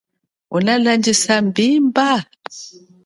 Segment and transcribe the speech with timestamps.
[0.55, 2.09] Unalandjisa mbimba?